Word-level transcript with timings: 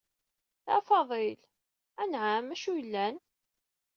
A 0.75 0.77
Faḍil. 0.87 1.39
anɛem, 2.01 2.45
acu 2.53 2.71
i 2.75 2.77
yellan? 2.79 3.15